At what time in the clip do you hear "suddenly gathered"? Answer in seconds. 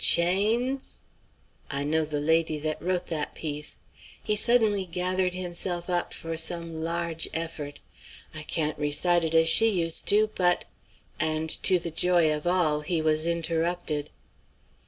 4.35-5.35